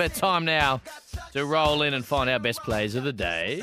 but 0.00 0.14
time 0.14 0.46
now 0.46 0.80
to 1.34 1.44
roll 1.44 1.82
in 1.82 1.92
and 1.92 2.06
find 2.06 2.30
our 2.30 2.38
best 2.38 2.62
plays 2.62 2.94
of 2.94 3.04
the 3.04 3.12
day. 3.12 3.62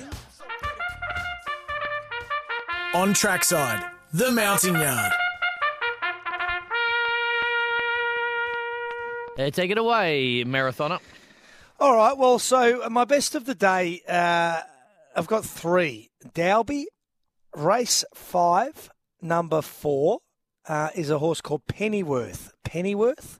On 2.93 3.11
trackside, 3.11 3.83
the 4.13 4.31
Mountain 4.31 4.75
Yard. 4.75 5.13
Uh, 9.39 9.49
take 9.49 9.71
it 9.71 9.79
away, 9.79 10.43
marathoner. 10.45 10.99
All 11.79 11.95
right. 11.95 12.15
Well, 12.15 12.37
so 12.37 12.83
uh, 12.83 12.89
my 12.91 13.05
best 13.05 13.33
of 13.33 13.45
the 13.45 13.55
day, 13.55 14.03
uh, 14.07 14.61
I've 15.15 15.25
got 15.25 15.43
three. 15.43 16.11
Dalby, 16.35 16.85
race 17.55 18.05
five, 18.13 18.91
number 19.23 19.63
four, 19.63 20.19
uh, 20.67 20.89
is 20.93 21.09
a 21.09 21.17
horse 21.17 21.41
called 21.41 21.65
Pennyworth. 21.65 22.51
Pennyworth, 22.63 23.39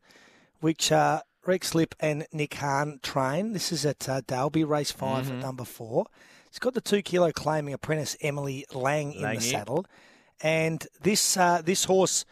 which 0.61 0.91
uh, 0.91 1.21
Rex 1.47 1.73
Lipp 1.73 1.95
and 2.01 2.27
Nick 2.33 2.55
Hahn 2.55 2.99
train. 3.01 3.53
This 3.53 3.71
is 3.71 3.85
at 3.85 4.07
uh, 4.09 4.21
Dalby, 4.27 4.65
race 4.65 4.91
5 4.91 5.25
Mm-hmm. 5.27 5.39
number 5.39 5.63
four. 5.63 6.05
It's 6.47 6.59
got 6.59 6.73
the 6.73 6.81
two 6.81 7.01
kilo 7.01 7.31
claiming 7.31 7.73
apprentice 7.73 8.17
Emily 8.21 8.65
Lang 8.73 9.13
in 9.13 9.21
the 9.21 9.41
saddle, 9.41 9.85
and 10.41 10.85
this 11.01 11.37
uh, 11.37 11.61
this 11.63 11.85
horse 11.85 12.25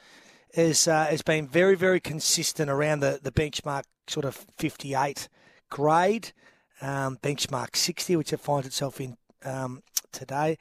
is 0.53 0.87
uh, 0.87 1.05
has 1.05 1.21
been 1.21 1.47
very 1.47 1.75
very 1.75 1.99
consistent 1.99 2.69
around 2.69 2.99
the 2.99 3.19
the 3.21 3.31
benchmark 3.31 3.83
sort 4.07 4.25
of 4.25 4.35
fifty 4.57 4.93
eight 4.95 5.29
grade, 5.69 6.33
um, 6.81 7.17
benchmark 7.23 7.75
sixty, 7.75 8.15
which 8.15 8.33
it 8.33 8.39
finds 8.39 8.67
itself 8.67 8.99
in 8.99 9.15
um, 9.43 9.81
today. 10.11 10.57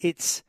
It's 0.00 0.42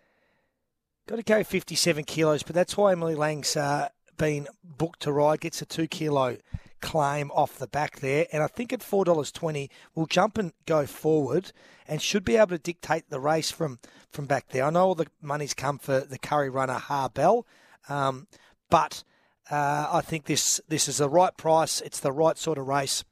got 1.08 1.16
to 1.16 1.24
carry 1.24 1.44
57 1.44 2.04
kilos, 2.04 2.44
but 2.44 2.54
that's 2.54 2.78
why 2.78 2.92
Emily 2.92 3.16
Lang's 3.16 3.58
uh, 3.58 3.90
been 4.18 4.48
booked 4.64 5.02
to 5.02 5.12
ride. 5.12 5.42
Gets 5.42 5.62
a 5.62 5.66
two 5.66 5.88
kilo 5.88 6.38
claim 6.82 7.32
off 7.32 7.58
the 7.58 7.68
back 7.68 8.00
there, 8.00 8.28
and 8.32 8.44
I 8.44 8.48
think 8.48 8.74
at 8.74 8.84
four 8.84 9.06
dollars 9.06 9.32
twenty 9.32 9.70
we'll 9.96 10.06
jump 10.06 10.38
and 10.38 10.54
go 10.66 10.86
forward, 10.86 11.52
and 11.88 12.02
should 12.02 12.24
be 12.24 12.38
able 12.38 12.50
to 12.50 12.58
dictate 12.58 13.10
the 13.10 13.20
race 13.20 13.52
from 13.52 13.80
from 14.10 14.26
back 14.26 14.50
there. 14.50 14.66
I 14.66 14.70
know 14.70 14.88
all 14.88 14.96
the 14.96 15.08
money's 15.22 15.54
come 15.54 15.78
for 15.78 16.00
the 16.02 16.18
Curry 16.18 16.50
runner 16.50 16.74
Harbell, 16.74 17.46
um, 17.88 18.28
but 18.70 19.04
uh, 19.52 19.88
I 19.92 20.02
think 20.02 20.26
this 20.26 20.62
this 20.68 20.88
is 20.88 20.98
the 20.98 21.10
right 21.10 21.36
price. 21.36 21.82
It's 21.82 22.00
the 22.00 22.12
right 22.12 22.38
sort 22.38 22.58
of 22.58 22.68
race, 22.68 23.04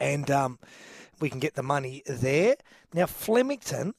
and 0.00 0.30
um, 0.30 0.58
we 1.20 1.30
can 1.30 1.40
get 1.40 1.54
the 1.54 1.62
money 1.62 2.02
there. 2.06 2.56
Now 2.92 3.06
Flemington 3.06 3.94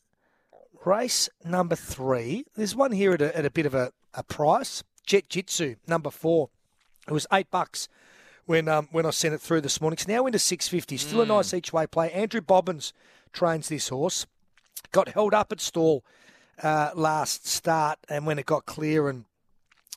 race 0.86 1.30
number 1.44 1.75
three. 1.75 2.45
There's 2.56 2.75
one 2.75 2.92
here 2.92 3.14
at 3.14 3.22
a, 3.22 3.36
at 3.38 3.45
a 3.45 3.52
bit 3.52 3.66
of 3.66 3.73
a, 3.73 3.92
a 4.14 4.23
price. 4.23 4.84
Jet 5.06 5.30
Jitsu 5.30 5.75
number 5.88 6.09
four. 6.09 6.50
It 7.08 7.14
was 7.14 7.28
eight 7.31 7.52
bucks 7.52 7.88
when 8.46 8.68
um, 8.68 8.88
when 8.92 9.06
I 9.06 9.12
sent 9.12 9.34
it 9.34 9.42
through 9.42 9.62
this 9.62 9.82
morning. 9.82 9.96
It's 9.96 10.08
now 10.08 10.26
into 10.26 10.40
six 10.40 10.68
fifty. 10.68 10.98
Still 10.98 11.22
a 11.22 11.26
nice 11.26 11.54
each 11.54 11.74
way 11.74 11.88
play. 11.88 12.12
Andrew 12.12 12.42
Bobbins 12.42 12.94
trains 13.34 13.70
this 13.70 13.90
horse. 13.90 14.26
Got 14.92 15.10
held 15.10 15.34
up 15.34 15.52
at 15.52 15.60
stall 15.60 16.04
uh, 16.64 16.92
last 16.96 17.48
start, 17.48 18.00
and 18.10 18.26
when 18.26 18.40
it 18.40 18.46
got 18.46 18.66
clear 18.66 19.10
and 19.10 19.26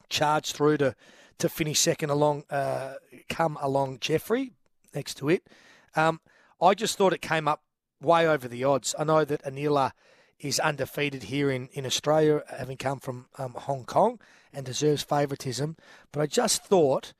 charged 0.08 0.56
through 0.56 0.78
to 0.78 0.94
to 1.38 1.48
finish 1.48 1.78
second 1.78 2.10
along, 2.10 2.44
uh, 2.50 2.94
come 3.28 3.56
along 3.60 3.98
Jeffrey 4.00 4.52
next 4.94 5.14
to 5.18 5.28
it. 5.28 5.46
Um, 5.94 6.20
I 6.60 6.74
just 6.74 6.98
thought 6.98 7.12
it 7.12 7.22
came 7.22 7.46
up 7.46 7.62
way 8.00 8.26
over 8.26 8.48
the 8.48 8.64
odds. 8.64 8.94
I 8.98 9.04
know 9.04 9.24
that 9.24 9.44
Anila 9.44 9.92
is 10.40 10.58
undefeated 10.58 11.24
here 11.24 11.50
in, 11.50 11.68
in 11.72 11.86
Australia, 11.86 12.42
having 12.48 12.76
come 12.76 12.98
from 12.98 13.26
um, 13.38 13.54
Hong 13.54 13.84
Kong, 13.84 14.18
and 14.52 14.66
deserves 14.66 15.02
favouritism. 15.04 15.76
But 16.10 16.22
I 16.22 16.26
just 16.26 16.64
thought, 16.64 17.12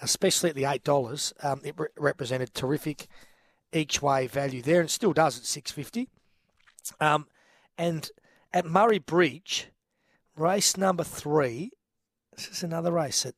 especially 0.00 0.50
at 0.50 0.56
the 0.56 0.64
eight 0.64 0.84
dollars, 0.84 1.32
um, 1.42 1.60
it 1.64 1.74
re- 1.78 1.88
represented 1.96 2.54
terrific 2.54 3.06
each 3.72 4.00
way 4.00 4.26
value 4.26 4.62
there, 4.62 4.80
and 4.80 4.90
still 4.90 5.12
does 5.12 5.38
at 5.38 5.44
six 5.44 5.70
fifty. 5.70 6.08
Um, 7.00 7.26
and 7.76 8.10
at 8.52 8.64
Murray 8.64 8.98
Bridge, 8.98 9.68
race 10.36 10.76
number 10.76 11.04
three. 11.04 11.70
This 12.34 12.48
is 12.48 12.62
another 12.62 12.92
race 12.92 13.22
that 13.22 13.34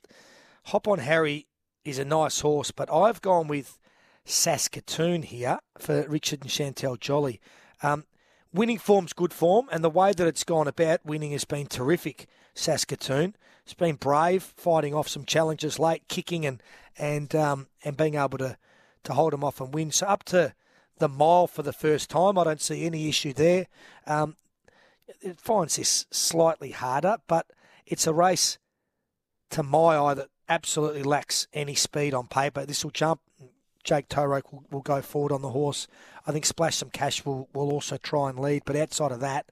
Hop 0.64 0.88
on 0.88 0.98
Harry 0.98 1.46
is 1.84 1.98
a 1.98 2.04
nice 2.04 2.40
horse, 2.40 2.70
but 2.70 2.92
I've 2.92 3.22
gone 3.22 3.48
with 3.48 3.78
Saskatoon 4.24 5.22
here 5.22 5.60
for 5.78 6.06
Richard 6.08 6.42
and 6.42 6.50
Chantal 6.50 6.96
Jolly. 6.96 7.40
Um, 7.82 8.04
winning 8.52 8.78
form's 8.78 9.12
good 9.12 9.32
form, 9.32 9.68
and 9.72 9.82
the 9.82 9.90
way 9.90 10.12
that 10.12 10.26
it's 10.26 10.44
gone 10.44 10.68
about 10.68 11.04
winning 11.04 11.32
has 11.32 11.44
been 11.44 11.66
terrific. 11.66 12.26
Saskatoon, 12.54 13.36
it's 13.68 13.74
been 13.74 13.96
brave, 13.96 14.42
fighting 14.42 14.94
off 14.94 15.08
some 15.08 15.26
challenges 15.26 15.78
late, 15.78 16.08
kicking 16.08 16.46
and 16.46 16.62
and 16.96 17.34
um, 17.34 17.66
and 17.84 17.98
being 17.98 18.14
able 18.14 18.38
to 18.38 18.56
to 19.04 19.12
hold 19.12 19.34
them 19.34 19.44
off 19.44 19.60
and 19.60 19.74
win. 19.74 19.90
So 19.90 20.06
up 20.06 20.24
to 20.24 20.54
the 20.96 21.08
mile 21.08 21.46
for 21.46 21.62
the 21.62 21.74
first 21.74 22.08
time, 22.08 22.38
I 22.38 22.44
don't 22.44 22.62
see 22.62 22.86
any 22.86 23.10
issue 23.10 23.34
there. 23.34 23.66
Um, 24.06 24.36
it 25.20 25.38
finds 25.38 25.76
this 25.76 26.06
slightly 26.10 26.70
harder, 26.70 27.18
but 27.26 27.44
it's 27.84 28.06
a 28.06 28.14
race 28.14 28.56
to 29.50 29.62
my 29.62 29.98
eye 29.98 30.14
that 30.14 30.28
absolutely 30.48 31.02
lacks 31.02 31.46
any 31.52 31.74
speed 31.74 32.14
on 32.14 32.26
paper. 32.26 32.64
This 32.64 32.84
will 32.84 32.90
jump. 32.90 33.20
Jake 33.84 34.08
Toeroek 34.08 34.50
will, 34.50 34.64
will 34.70 34.80
go 34.80 35.02
forward 35.02 35.30
on 35.30 35.42
the 35.42 35.50
horse. 35.50 35.86
I 36.26 36.32
think 36.32 36.46
Splash 36.46 36.76
Some 36.76 36.88
Cash 36.88 37.26
will, 37.26 37.50
will 37.52 37.70
also 37.70 37.98
try 37.98 38.30
and 38.30 38.38
lead, 38.38 38.62
but 38.64 38.76
outside 38.76 39.12
of 39.12 39.20
that, 39.20 39.44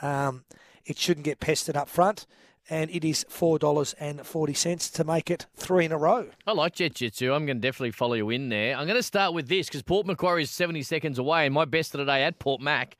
um, 0.00 0.46
it 0.84 0.98
shouldn't 0.98 1.24
get 1.24 1.38
pestered 1.38 1.76
up 1.76 1.88
front. 1.88 2.26
And 2.70 2.90
it 2.90 3.04
is 3.04 3.26
four 3.28 3.58
dollars 3.58 3.94
and 3.98 4.24
forty 4.24 4.54
cents 4.54 4.88
to 4.90 5.04
make 5.04 5.30
it 5.30 5.46
three 5.56 5.84
in 5.84 5.92
a 5.92 5.98
row. 5.98 6.28
I 6.46 6.52
like 6.52 6.74
Jet 6.74 6.94
Jitsu. 6.94 7.32
I'm 7.32 7.44
going 7.44 7.60
to 7.60 7.68
definitely 7.68 7.90
follow 7.90 8.14
you 8.14 8.30
in 8.30 8.48
there. 8.48 8.76
I'm 8.76 8.86
going 8.86 8.98
to 8.98 9.02
start 9.02 9.34
with 9.34 9.48
this 9.48 9.66
because 9.66 9.82
Port 9.82 10.06
Macquarie 10.06 10.44
is 10.44 10.50
70 10.50 10.82
seconds 10.82 11.18
away, 11.18 11.46
and 11.46 11.54
my 11.54 11.64
best 11.64 11.94
of 11.94 11.98
the 11.98 12.04
day 12.04 12.22
at 12.22 12.38
Port 12.38 12.60
Mac 12.60 12.96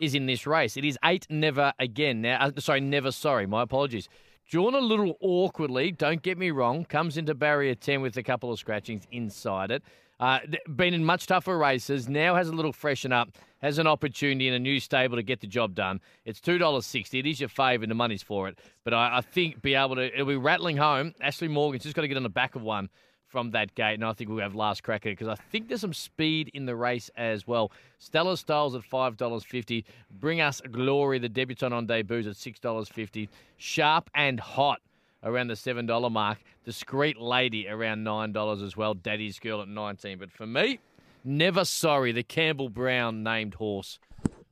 is 0.00 0.14
in 0.14 0.26
this 0.26 0.46
race. 0.46 0.76
It 0.76 0.84
is 0.84 0.98
eight 1.04 1.26
never 1.30 1.72
again. 1.78 2.20
Now, 2.22 2.38
uh, 2.40 2.60
sorry, 2.60 2.80
never 2.80 3.10
sorry. 3.10 3.46
My 3.46 3.62
apologies. 3.62 4.08
Drawn 4.48 4.74
a 4.74 4.80
little 4.80 5.16
awkwardly. 5.20 5.92
Don't 5.92 6.22
get 6.22 6.38
me 6.38 6.50
wrong. 6.50 6.84
Comes 6.86 7.18
into 7.18 7.34
barrier 7.34 7.74
10 7.74 8.00
with 8.00 8.16
a 8.16 8.22
couple 8.22 8.50
of 8.50 8.58
scratchings 8.58 9.06
inside 9.12 9.70
it. 9.70 9.82
Uh, 10.20 10.40
been 10.74 10.94
in 10.94 11.04
much 11.04 11.26
tougher 11.26 11.56
races. 11.56 12.08
Now 12.08 12.34
has 12.34 12.48
a 12.48 12.52
little 12.52 12.72
freshen 12.72 13.12
up. 13.12 13.30
Has 13.60 13.78
an 13.78 13.88
opportunity 13.88 14.46
in 14.46 14.54
a 14.54 14.58
new 14.58 14.78
stable 14.78 15.16
to 15.16 15.22
get 15.22 15.40
the 15.40 15.46
job 15.48 15.74
done. 15.74 16.00
It's 16.24 16.40
two 16.40 16.58
dollars 16.58 16.86
sixty. 16.86 17.18
It 17.18 17.26
is 17.26 17.40
your 17.40 17.48
favourite, 17.48 17.88
the 17.88 17.94
money's 17.94 18.22
for 18.22 18.46
it. 18.46 18.58
But 18.84 18.94
I, 18.94 19.18
I 19.18 19.20
think 19.20 19.62
be 19.62 19.74
able 19.74 19.96
to. 19.96 20.06
It'll 20.12 20.26
be 20.26 20.36
rattling 20.36 20.76
home. 20.76 21.12
Ashley 21.20 21.48
Morgan's 21.48 21.82
just 21.82 21.96
got 21.96 22.02
to 22.02 22.08
get 22.08 22.16
on 22.16 22.22
the 22.22 22.28
back 22.28 22.54
of 22.54 22.62
one 22.62 22.88
from 23.26 23.50
that 23.50 23.74
gate, 23.74 23.94
and 23.94 24.04
I 24.04 24.12
think 24.12 24.30
we'll 24.30 24.38
have 24.38 24.54
last 24.54 24.82
crack 24.82 25.04
at 25.04 25.10
it 25.10 25.18
because 25.18 25.28
I 25.28 25.34
think 25.34 25.68
there's 25.68 25.80
some 25.80 25.92
speed 25.92 26.50
in 26.54 26.66
the 26.66 26.76
race 26.76 27.10
as 27.16 27.46
well. 27.46 27.72
Stellar 27.98 28.36
Styles 28.36 28.76
at 28.76 28.84
five 28.84 29.16
dollars 29.16 29.42
fifty. 29.42 29.84
Bring 30.08 30.40
us 30.40 30.60
glory, 30.70 31.18
the 31.18 31.28
debutant 31.28 31.74
on 31.74 31.86
debuts 31.86 32.28
at 32.28 32.36
six 32.36 32.60
dollars 32.60 32.88
fifty. 32.88 33.28
Sharp 33.56 34.08
and 34.14 34.38
hot 34.38 34.80
around 35.22 35.48
the 35.48 35.56
seven 35.56 35.86
dollar 35.86 36.10
mark. 36.10 36.38
Discreet 36.64 37.18
lady 37.20 37.68
around 37.68 38.04
nine 38.04 38.32
dollars 38.32 38.62
as 38.62 38.76
well. 38.76 38.94
Daddy's 38.94 39.38
girl 39.38 39.60
at 39.62 39.68
nineteen. 39.68 40.18
But 40.18 40.32
for 40.32 40.46
me, 40.46 40.80
never 41.24 41.64
sorry. 41.64 42.12
The 42.12 42.22
Campbell 42.22 42.68
Brown 42.68 43.22
named 43.22 43.54
horse. 43.54 43.98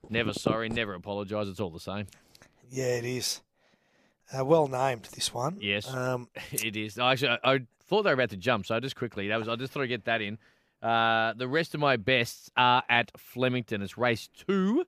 Never 0.09 0.32
sorry. 0.32 0.69
Never 0.69 0.94
apologise. 0.94 1.49
It's 1.49 1.60
all 1.60 1.71
the 1.71 1.81
same. 1.81 2.06
Yeah, 2.71 2.97
it 2.97 3.05
is. 3.05 3.41
Uh, 4.37 4.44
well 4.44 4.66
named 4.66 5.09
this 5.15 5.32
one. 5.32 5.59
Yes. 5.60 5.93
Um, 5.93 6.28
It 6.53 6.76
is. 6.76 6.99
Actually, 6.99 7.38
I, 7.44 7.55
I 7.55 7.59
thought 7.84 8.03
they 8.03 8.10
were 8.10 8.15
about 8.15 8.31
to 8.31 8.37
jump, 8.37 8.66
so 8.66 8.78
just 8.81 8.97
quickly, 8.97 9.28
that 9.28 9.38
was. 9.38 9.49
I 9.49 9.56
just 9.56 9.72
thought 9.72 9.82
I'd 9.82 9.87
get 9.87 10.05
that 10.06 10.21
in. 10.21 10.38
Uh, 10.82 11.32
the 11.34 11.49
rest 11.49 11.75
of 11.75 11.81
my 11.81 11.97
bests 11.97 12.50
are 12.56 12.82
at 12.88 13.10
Flemington. 13.16 13.82
It's 13.82 13.97
race 13.97 14.28
two. 14.47 14.84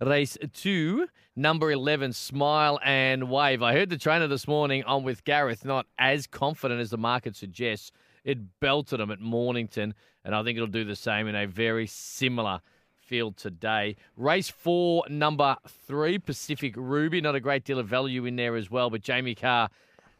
Race 0.00 0.36
two, 0.52 1.08
number 1.34 1.70
11, 1.72 2.12
Smile 2.12 2.78
and 2.84 3.30
Wave. 3.30 3.62
I 3.62 3.72
heard 3.72 3.88
the 3.88 3.96
trainer 3.96 4.26
this 4.26 4.46
morning 4.46 4.84
on 4.84 5.04
with 5.04 5.24
Gareth, 5.24 5.64
not 5.64 5.86
as 5.98 6.26
confident 6.26 6.82
as 6.82 6.90
the 6.90 6.98
market 6.98 7.34
suggests. 7.34 7.92
It 8.22 8.60
belted 8.60 9.00
him 9.00 9.10
at 9.10 9.20
Mornington, 9.20 9.94
and 10.22 10.34
I 10.34 10.42
think 10.42 10.56
it'll 10.56 10.66
do 10.66 10.84
the 10.84 10.96
same 10.96 11.28
in 11.28 11.34
a 11.34 11.46
very 11.46 11.86
similar 11.86 12.60
field 12.94 13.38
today. 13.38 13.96
Race 14.18 14.50
four, 14.50 15.02
number 15.08 15.56
three, 15.66 16.18
Pacific 16.18 16.74
Ruby. 16.76 17.22
Not 17.22 17.34
a 17.34 17.40
great 17.40 17.64
deal 17.64 17.78
of 17.78 17.86
value 17.86 18.26
in 18.26 18.36
there 18.36 18.54
as 18.54 18.70
well, 18.70 18.90
but 18.90 19.00
Jamie 19.00 19.34
Kah 19.34 19.68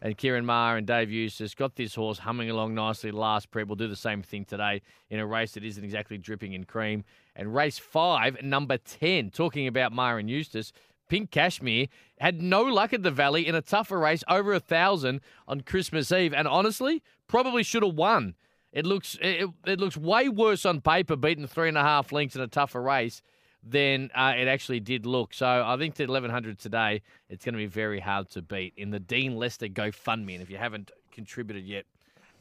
and 0.02 0.16
Ciaron 0.16 0.44
Maher 0.44 0.76
and 0.76 0.86
Dave 0.86 1.10
Eustace 1.10 1.54
got 1.54 1.76
this 1.76 1.94
horse 1.94 2.18
humming 2.18 2.50
along 2.50 2.74
nicely 2.74 3.10
last 3.10 3.50
prep. 3.50 3.66
We'll 3.66 3.76
do 3.76 3.88
the 3.88 3.96
same 3.96 4.22
thing 4.22 4.44
today 4.44 4.82
in 5.08 5.18
a 5.18 5.26
race 5.26 5.52
that 5.52 5.64
isn't 5.64 5.82
exactly 5.82 6.18
dripping 6.18 6.52
in 6.52 6.64
cream. 6.64 7.04
And 7.34 7.54
race 7.54 7.78
five, 7.78 8.42
number 8.42 8.76
10, 8.78 9.30
talking 9.30 9.66
about 9.66 9.92
Maher 9.92 10.18
and 10.18 10.28
Eustace. 10.28 10.72
Pink 11.08 11.30
Cashmere 11.30 11.86
had 12.18 12.42
no 12.42 12.62
luck 12.62 12.92
at 12.92 13.02
the 13.02 13.10
Valley 13.10 13.46
in 13.46 13.54
a 13.54 13.62
tougher 13.62 13.98
race, 13.98 14.24
over 14.28 14.52
a 14.52 14.60
thousand 14.60 15.20
on 15.46 15.60
Christmas 15.60 16.10
Eve, 16.10 16.34
and 16.34 16.48
honestly, 16.48 17.02
probably 17.28 17.62
should 17.62 17.84
have 17.84 17.94
won. 17.94 18.34
It 18.72 18.84
looks 18.84 19.16
it, 19.22 19.48
it 19.64 19.80
looks 19.80 19.96
way 19.96 20.28
worse 20.28 20.66
on 20.66 20.80
paper, 20.80 21.16
beating 21.16 21.46
three 21.46 21.68
and 21.68 21.78
a 21.78 21.82
half 21.82 22.12
lengths 22.12 22.36
in 22.36 22.42
a 22.42 22.48
tougher 22.48 22.82
race 22.82 23.22
than 23.68 24.10
uh, 24.14 24.34
it 24.36 24.48
actually 24.48 24.80
did 24.80 25.06
look. 25.06 25.34
So 25.34 25.46
I 25.46 25.76
think 25.76 25.94
the 25.96 26.04
1100 26.04 26.58
today, 26.58 27.02
it's 27.28 27.44
going 27.44 27.54
to 27.54 27.58
be 27.58 27.66
very 27.66 28.00
hard 28.00 28.30
to 28.30 28.42
beat 28.42 28.74
in 28.76 28.90
the 28.90 29.00
Dean 29.00 29.36
Lester 29.36 29.66
GoFundMe. 29.66 30.34
And 30.34 30.42
if 30.42 30.50
you 30.50 30.56
haven't 30.56 30.92
contributed 31.10 31.64
yet, 31.64 31.84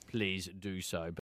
please 0.07 0.49
do 0.59 0.81
so. 0.81 1.13